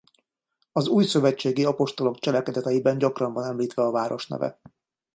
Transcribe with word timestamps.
Az 0.71 0.87
Újszövetségi 0.87 1.65
apostolok 1.65 2.19
cselekedeteiben 2.19 2.97
gyakran 2.97 3.33
van 3.33 3.43
említve 3.45 3.81
a 3.83 3.91
város 3.91 4.27
neve. 4.27 4.61